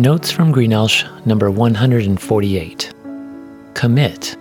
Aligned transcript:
Notes 0.00 0.30
from 0.30 0.54
Greenelsh 0.54 1.26
number 1.26 1.50
148. 1.50 2.94
Commit. 3.74 4.36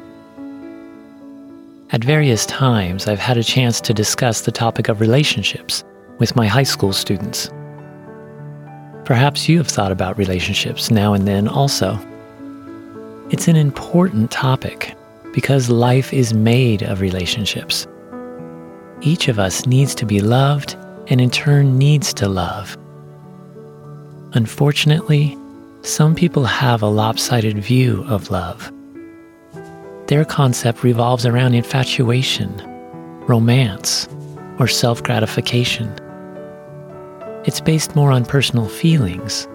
At 1.89 2.03
various 2.03 2.45
times, 2.45 3.07
I've 3.07 3.17
had 3.17 3.37
a 3.37 3.43
chance 3.43 3.81
to 3.81 3.91
discuss 3.91 4.41
the 4.41 4.51
topic 4.51 4.87
of 4.87 5.01
relationships 5.01 5.83
with 6.19 6.35
my 6.35 6.45
high 6.45 6.61
school 6.61 6.93
students. 6.93 7.49
Perhaps 9.03 9.49
you 9.49 9.57
have 9.57 9.67
thought 9.67 9.91
about 9.91 10.19
relationships 10.19 10.91
now 10.91 11.15
and 11.15 11.27
then 11.27 11.47
also. 11.47 11.97
It's 13.31 13.47
an 13.47 13.55
important 13.55 14.29
topic 14.29 14.93
because 15.33 15.71
life 15.71 16.13
is 16.13 16.35
made 16.35 16.83
of 16.83 17.01
relationships. 17.01 17.87
Each 19.01 19.27
of 19.27 19.39
us 19.39 19.65
needs 19.65 19.95
to 19.95 20.05
be 20.05 20.19
loved 20.19 20.75
and 21.07 21.19
in 21.19 21.31
turn 21.31 21.79
needs 21.79 22.13
to 22.13 22.29
love. 22.29 22.77
Unfortunately, 24.33 25.35
some 25.87 26.15
people 26.15 26.43
have 26.43 26.81
a 26.81 26.87
lopsided 26.87 27.57
view 27.57 28.03
of 28.07 28.29
love. 28.29 28.71
Their 30.07 30.25
concept 30.25 30.83
revolves 30.83 31.25
around 31.25 31.53
infatuation, 31.53 32.53
romance, 33.25 34.07
or 34.59 34.67
self 34.67 35.01
gratification. 35.01 35.93
It's 37.45 37.61
based 37.61 37.95
more 37.95 38.11
on 38.11 38.25
personal 38.25 38.67
feelings 38.67 39.47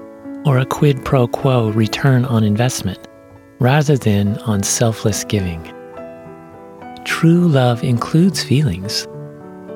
or 0.46 0.58
a 0.58 0.66
quid 0.66 1.04
pro 1.04 1.28
quo 1.28 1.70
return 1.70 2.24
on 2.24 2.44
investment 2.44 2.98
rather 3.58 3.98
than 3.98 4.38
on 4.38 4.62
selfless 4.62 5.24
giving. 5.24 5.62
True 7.04 7.46
love 7.46 7.84
includes 7.84 8.42
feelings, 8.42 9.06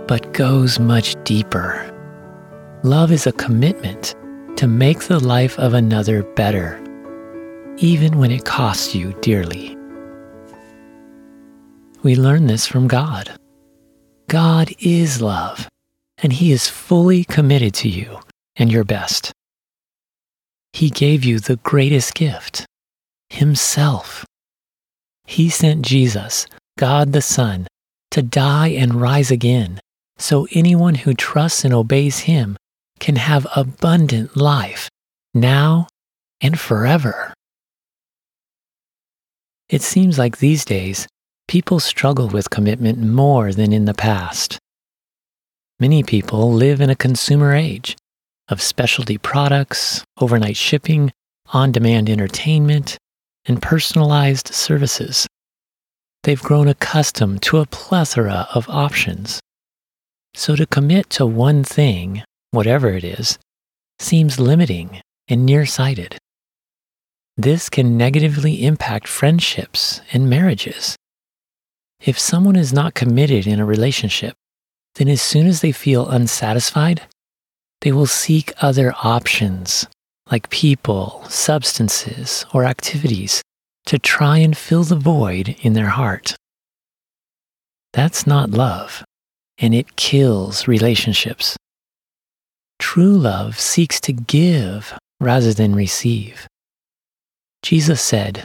but 0.08 0.32
goes 0.32 0.80
much 0.80 1.16
deeper. 1.24 1.92
Love 2.82 3.12
is 3.12 3.26
a 3.26 3.32
commitment 3.32 4.14
to 4.56 4.66
make 4.66 5.00
the 5.00 5.20
life 5.20 5.58
of 5.58 5.74
another 5.74 6.22
better, 6.22 6.82
even 7.76 8.18
when 8.18 8.30
it 8.30 8.46
costs 8.46 8.94
you 8.94 9.12
dearly. 9.20 9.76
We 12.02 12.16
learn 12.16 12.46
this 12.46 12.66
from 12.66 12.88
God. 12.88 13.30
God 14.28 14.72
is 14.78 15.20
love, 15.20 15.68
and 16.18 16.32
He 16.32 16.52
is 16.52 16.68
fully 16.68 17.22
committed 17.24 17.74
to 17.74 17.88
you 17.88 18.20
and 18.56 18.72
your 18.72 18.84
best. 18.84 19.32
He 20.72 20.88
gave 20.88 21.22
you 21.22 21.38
the 21.38 21.56
greatest 21.56 22.14
gift, 22.14 22.64
Himself. 23.28 24.24
He 25.26 25.50
sent 25.50 25.82
Jesus, 25.82 26.46
God 26.78 27.12
the 27.12 27.22
Son, 27.22 27.66
to 28.12 28.22
die 28.22 28.68
and 28.68 28.94
rise 29.00 29.30
again 29.30 29.80
so 30.18 30.46
anyone 30.52 30.94
who 30.94 31.12
trusts 31.12 31.64
and 31.64 31.74
obeys 31.74 32.20
Him 32.20 32.56
can 32.98 33.16
have 33.16 33.46
abundant 33.54 34.36
life 34.36 34.88
now 35.34 35.86
and 36.40 36.58
forever. 36.58 37.32
It 39.68 39.82
seems 39.82 40.18
like 40.18 40.38
these 40.38 40.64
days, 40.64 41.08
people 41.48 41.80
struggle 41.80 42.28
with 42.28 42.50
commitment 42.50 42.98
more 42.98 43.52
than 43.52 43.72
in 43.72 43.84
the 43.84 43.94
past. 43.94 44.58
Many 45.78 46.02
people 46.02 46.52
live 46.52 46.80
in 46.80 46.88
a 46.88 46.96
consumer 46.96 47.52
age 47.52 47.96
of 48.48 48.62
specialty 48.62 49.18
products, 49.18 50.04
overnight 50.20 50.56
shipping, 50.56 51.10
on 51.52 51.72
demand 51.72 52.08
entertainment, 52.08 52.96
and 53.44 53.60
personalized 53.60 54.48
services. 54.48 55.26
They've 56.22 56.42
grown 56.42 56.68
accustomed 56.68 57.42
to 57.42 57.58
a 57.58 57.66
plethora 57.66 58.48
of 58.54 58.68
options. 58.68 59.40
So 60.34 60.56
to 60.56 60.66
commit 60.66 61.10
to 61.10 61.26
one 61.26 61.64
thing 61.64 62.22
whatever 62.56 62.88
it 62.88 63.04
is, 63.04 63.38
seems 64.00 64.40
limiting 64.40 65.00
and 65.28 65.46
nearsighted. 65.46 66.18
This 67.36 67.68
can 67.68 67.96
negatively 67.96 68.64
impact 68.64 69.06
friendships 69.06 70.00
and 70.12 70.28
marriages. 70.28 70.96
If 72.00 72.18
someone 72.18 72.56
is 72.56 72.72
not 72.72 72.94
committed 72.94 73.46
in 73.46 73.60
a 73.60 73.66
relationship, 73.66 74.34
then 74.94 75.08
as 75.08 75.20
soon 75.20 75.46
as 75.46 75.60
they 75.60 75.72
feel 75.72 76.08
unsatisfied, 76.08 77.02
they 77.82 77.92
will 77.92 78.06
seek 78.06 78.52
other 78.62 78.94
options 79.02 79.86
like 80.30 80.48
people, 80.50 81.24
substances, 81.28 82.46
or 82.52 82.64
activities 82.64 83.42
to 83.84 83.98
try 83.98 84.38
and 84.38 84.56
fill 84.56 84.82
the 84.82 84.96
void 84.96 85.56
in 85.60 85.74
their 85.74 85.90
heart. 85.90 86.34
That's 87.92 88.26
not 88.26 88.50
love, 88.50 89.04
and 89.58 89.74
it 89.74 89.96
kills 89.96 90.66
relationships. 90.66 91.56
True 92.78 93.16
love 93.16 93.58
seeks 93.58 94.00
to 94.02 94.12
give 94.12 94.92
rather 95.20 95.52
than 95.52 95.74
receive. 95.74 96.46
Jesus 97.62 98.02
said, 98.02 98.44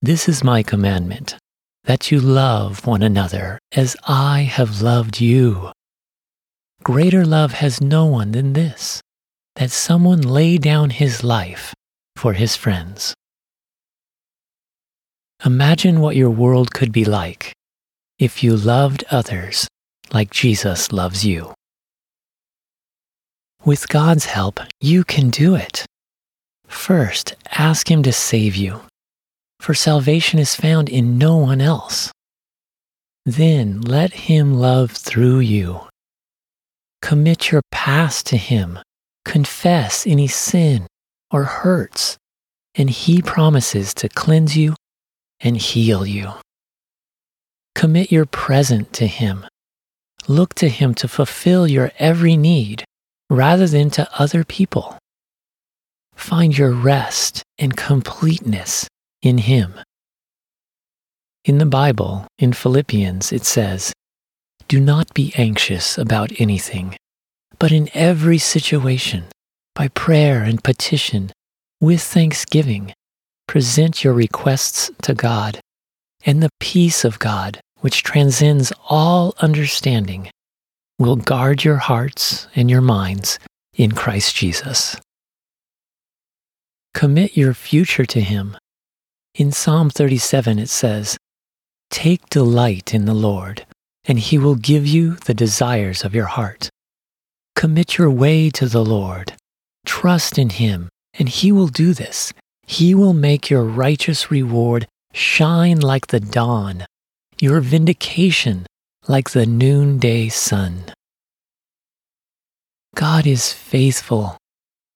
This 0.00 0.28
is 0.28 0.44
my 0.44 0.62
commandment, 0.62 1.36
that 1.84 2.10
you 2.10 2.20
love 2.20 2.86
one 2.86 3.02
another 3.02 3.58
as 3.72 3.96
I 4.06 4.42
have 4.42 4.80
loved 4.80 5.20
you. 5.20 5.72
Greater 6.82 7.24
love 7.24 7.52
has 7.52 7.80
no 7.80 8.06
one 8.06 8.32
than 8.32 8.54
this, 8.54 9.00
that 9.56 9.70
someone 9.70 10.22
lay 10.22 10.58
down 10.58 10.90
his 10.90 11.22
life 11.22 11.74
for 12.16 12.32
his 12.32 12.56
friends. 12.56 13.14
Imagine 15.44 16.00
what 16.00 16.16
your 16.16 16.30
world 16.30 16.72
could 16.72 16.92
be 16.92 17.04
like 17.04 17.52
if 18.18 18.44
you 18.44 18.56
loved 18.56 19.04
others 19.10 19.66
like 20.12 20.30
Jesus 20.30 20.92
loves 20.92 21.24
you. 21.24 21.52
With 23.64 23.88
God's 23.88 24.24
help, 24.24 24.58
you 24.80 25.04
can 25.04 25.30
do 25.30 25.54
it. 25.54 25.86
First, 26.66 27.36
ask 27.52 27.88
Him 27.88 28.02
to 28.02 28.12
save 28.12 28.56
you, 28.56 28.80
for 29.60 29.72
salvation 29.72 30.40
is 30.40 30.56
found 30.56 30.88
in 30.88 31.16
no 31.16 31.36
one 31.36 31.60
else. 31.60 32.10
Then 33.24 33.80
let 33.80 34.26
Him 34.26 34.54
love 34.54 34.90
through 34.90 35.38
you. 35.40 35.82
Commit 37.02 37.52
your 37.52 37.62
past 37.70 38.26
to 38.26 38.36
Him, 38.36 38.80
confess 39.24 40.08
any 40.08 40.26
sin 40.26 40.88
or 41.30 41.44
hurts, 41.44 42.16
and 42.74 42.90
He 42.90 43.22
promises 43.22 43.94
to 43.94 44.08
cleanse 44.08 44.56
you 44.56 44.74
and 45.38 45.56
heal 45.56 46.04
you. 46.04 46.32
Commit 47.76 48.10
your 48.10 48.26
present 48.26 48.92
to 48.94 49.06
Him. 49.06 49.46
Look 50.26 50.54
to 50.54 50.68
Him 50.68 50.94
to 50.94 51.06
fulfill 51.06 51.68
your 51.68 51.92
every 52.00 52.36
need 52.36 52.82
rather 53.32 53.66
than 53.66 53.88
to 53.88 54.06
other 54.18 54.44
people. 54.44 54.98
Find 56.14 56.56
your 56.56 56.70
rest 56.70 57.42
and 57.58 57.74
completeness 57.74 58.86
in 59.22 59.38
Him. 59.38 59.80
In 61.44 61.58
the 61.58 61.66
Bible, 61.66 62.26
in 62.38 62.52
Philippians, 62.52 63.32
it 63.32 63.44
says, 63.44 63.92
Do 64.68 64.78
not 64.78 65.14
be 65.14 65.32
anxious 65.36 65.96
about 65.96 66.30
anything, 66.38 66.94
but 67.58 67.72
in 67.72 67.88
every 67.94 68.38
situation, 68.38 69.24
by 69.74 69.88
prayer 69.88 70.42
and 70.42 70.62
petition, 70.62 71.32
with 71.80 72.02
thanksgiving, 72.02 72.92
present 73.48 74.04
your 74.04 74.12
requests 74.12 74.90
to 75.02 75.14
God, 75.14 75.58
and 76.24 76.42
the 76.42 76.50
peace 76.60 77.02
of 77.02 77.18
God, 77.18 77.60
which 77.80 78.02
transcends 78.02 78.72
all 78.88 79.34
understanding, 79.40 80.30
will 81.02 81.16
guard 81.16 81.64
your 81.64 81.78
hearts 81.78 82.46
and 82.54 82.70
your 82.70 82.80
minds 82.80 83.40
in 83.74 83.90
Christ 83.90 84.36
Jesus. 84.36 84.96
Commit 86.94 87.36
your 87.36 87.54
future 87.54 88.06
to 88.06 88.20
Him. 88.20 88.56
In 89.34 89.50
Psalm 89.50 89.90
37, 89.90 90.60
it 90.60 90.68
says, 90.68 91.18
Take 91.90 92.30
delight 92.30 92.94
in 92.94 93.06
the 93.06 93.14
Lord, 93.14 93.66
and 94.04 94.20
He 94.20 94.38
will 94.38 94.54
give 94.54 94.86
you 94.86 95.16
the 95.16 95.34
desires 95.34 96.04
of 96.04 96.14
your 96.14 96.26
heart. 96.26 96.70
Commit 97.56 97.98
your 97.98 98.10
way 98.10 98.48
to 98.50 98.66
the 98.66 98.84
Lord. 98.84 99.32
Trust 99.84 100.38
in 100.38 100.50
Him, 100.50 100.88
and 101.18 101.28
He 101.28 101.50
will 101.50 101.66
do 101.66 101.94
this. 101.94 102.32
He 102.64 102.94
will 102.94 103.12
make 103.12 103.50
your 103.50 103.64
righteous 103.64 104.30
reward 104.30 104.86
shine 105.12 105.80
like 105.80 106.06
the 106.06 106.20
dawn, 106.20 106.86
your 107.40 107.60
vindication 107.60 108.66
like 109.08 109.30
the 109.30 109.46
noonday 109.46 110.28
sun. 110.28 110.84
God 112.94 113.26
is 113.26 113.52
faithful. 113.52 114.36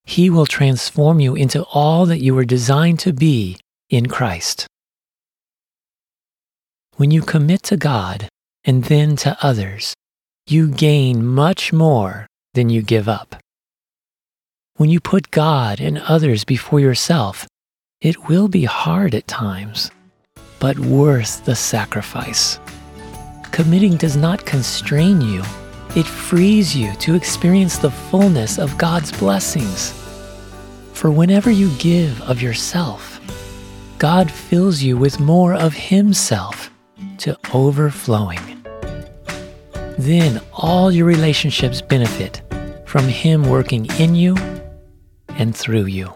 He 0.04 0.30
will 0.30 0.46
transform 0.46 1.18
you 1.18 1.34
into 1.34 1.64
all 1.64 2.06
that 2.06 2.20
you 2.20 2.34
were 2.34 2.44
designed 2.44 3.00
to 3.00 3.12
be 3.12 3.58
in 3.90 4.06
Christ. 4.06 4.66
When 6.96 7.10
you 7.10 7.22
commit 7.22 7.62
to 7.64 7.76
God 7.76 8.28
and 8.64 8.84
then 8.84 9.16
to 9.16 9.36
others, 9.42 9.94
you 10.46 10.68
gain 10.68 11.26
much 11.26 11.72
more 11.72 12.26
than 12.54 12.70
you 12.70 12.82
give 12.82 13.08
up. 13.08 13.36
When 14.76 14.90
you 14.90 15.00
put 15.00 15.30
God 15.30 15.80
and 15.80 15.98
others 15.98 16.44
before 16.44 16.80
yourself, 16.80 17.46
it 18.00 18.28
will 18.28 18.46
be 18.46 18.64
hard 18.64 19.14
at 19.14 19.26
times, 19.26 19.90
but 20.60 20.78
worth 20.78 21.44
the 21.44 21.56
sacrifice. 21.56 22.58
Committing 23.56 23.96
does 23.96 24.18
not 24.18 24.44
constrain 24.44 25.22
you, 25.22 25.42
it 25.96 26.04
frees 26.04 26.76
you 26.76 26.92
to 26.96 27.14
experience 27.14 27.78
the 27.78 27.90
fullness 27.90 28.58
of 28.58 28.76
God's 28.76 29.10
blessings. 29.10 29.92
For 30.92 31.10
whenever 31.10 31.50
you 31.50 31.70
give 31.78 32.20
of 32.20 32.42
yourself, 32.42 33.18
God 33.96 34.30
fills 34.30 34.82
you 34.82 34.98
with 34.98 35.20
more 35.20 35.54
of 35.54 35.72
Himself 35.72 36.70
to 37.16 37.34
overflowing. 37.54 38.62
Then 39.96 40.42
all 40.52 40.92
your 40.92 41.06
relationships 41.06 41.80
benefit 41.80 42.42
from 42.84 43.08
Him 43.08 43.48
working 43.48 43.86
in 43.98 44.14
you 44.14 44.36
and 45.28 45.56
through 45.56 45.86
you. 45.86 46.12